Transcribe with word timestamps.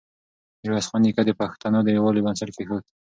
ميرويس 0.61 0.87
خان 0.89 1.01
نیکه 1.03 1.23
د 1.25 1.31
پښتنو 1.41 1.79
د 1.83 1.89
يووالي 1.97 2.21
بنسټ 2.25 2.49
کېښود. 2.55 2.83